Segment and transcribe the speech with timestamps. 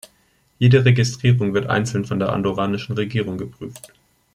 [0.57, 3.93] Jede Registrierung wird einzeln von der andorranischen Regierung geprüft.